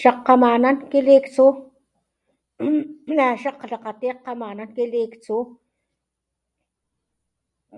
[0.00, 1.46] Xakjkgamanan kiliktsu
[3.16, 5.36] na xakkgakgati jkgamanan kiliktsu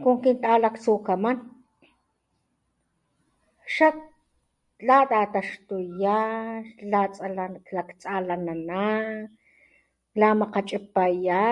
[0.02, 1.36] con kintalaktsukaman
[3.76, 3.96] xak
[4.88, 6.18] latataxtuya
[6.78, 8.82] xlatsalani, klaktsalanana
[10.20, 11.42] lamakgachipaya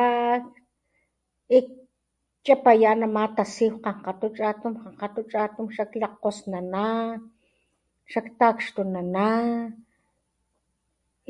[1.57, 1.59] y
[2.43, 6.89] kchapaya nama tasiw kgankgatu chatum, kgankgatu chatum xak klajkgosnana
[8.13, 9.29] xak ktakxtunana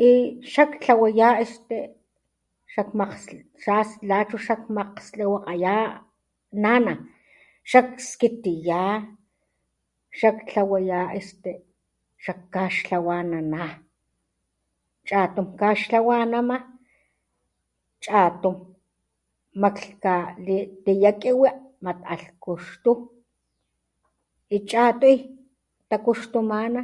[0.07, 0.11] y
[0.53, 1.77] xak tlawaya este
[2.75, 3.23] xakmas
[4.09, 5.75] la achu xakgkmastlawakgaya
[6.63, 7.05] nana'
[7.71, 8.83] xakskitiya
[10.19, 11.51] xak ktlawaya este
[12.25, 13.63] xak kaxtlawanana
[15.09, 16.57] chatum kaxtlawanama
[18.05, 18.57] chatum
[19.63, 21.51] maklhkalitiya kiwi
[21.85, 22.93] mat alh kuxtu
[24.55, 25.17] y chatuy
[25.91, 26.83] takuxtumana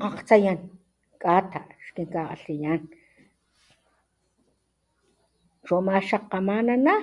[0.06, 0.60] akgtsayan
[1.22, 2.80] kata xkinkakgalhiyan
[5.66, 6.94] chuma xakkgamanana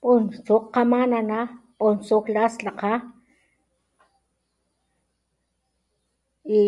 [0.00, 1.38] puntsu jkgamanana,
[1.78, 2.94] puntsu klaslakga
[6.44, 6.60] y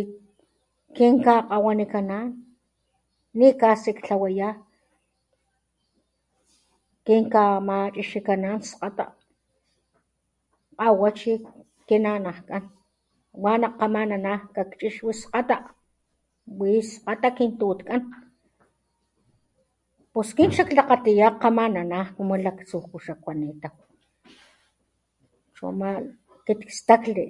[0.96, 2.38] kinkakgawanikanan
[3.38, 4.62] ni casi ktlawaya
[7.06, 9.04] kinkamachixikanan sgata
[10.78, 11.42] kgawa chi
[11.86, 12.70] kinanajkan
[13.42, 15.56] wana jkgamana kakchixwi sgata
[16.58, 18.02] wi skgata kin tutkan
[20.12, 23.76] pus kin xak klakatiya jkgamana como laktsujku xak kuanitaw
[25.56, 25.88] chuma
[26.46, 27.26] kit kstakli.